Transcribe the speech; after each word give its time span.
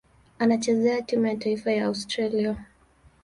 Anachezea 0.39 1.01
timu 1.01 1.25
ya 1.27 1.35
taifa 1.35 1.71
ya 1.71 1.85
Australia. 1.85 2.65